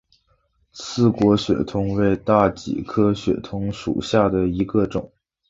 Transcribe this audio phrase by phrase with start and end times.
[0.73, 5.11] 刺果血桐为大戟科血桐属下的一个种。